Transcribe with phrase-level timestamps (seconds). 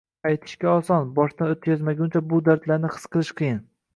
[0.27, 1.11] -Aytishga oson.
[1.19, 3.63] Boshdan o’tkazmaguncha bu dardlarni his qilish qiyin.